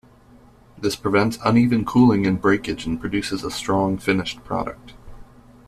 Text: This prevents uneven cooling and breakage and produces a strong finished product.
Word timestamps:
This 0.79 0.95
prevents 0.95 1.37
uneven 1.45 1.85
cooling 1.85 2.25
and 2.25 2.41
breakage 2.41 2.87
and 2.87 2.99
produces 2.99 3.43
a 3.43 3.51
strong 3.51 3.99
finished 3.99 4.43
product. 4.43 4.95